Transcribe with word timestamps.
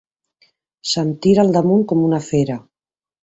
Se'm 0.91 1.11
tirà 1.25 1.45
al 1.45 1.53
damunt 1.57 1.85
com 1.93 2.01
una 2.07 2.23
fera. 2.31 2.57